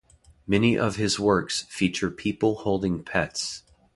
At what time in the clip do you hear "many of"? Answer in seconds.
0.47-0.95